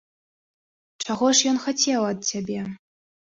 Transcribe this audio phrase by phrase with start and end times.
[1.05, 2.57] Чаго ж ён хацеў ад цябе?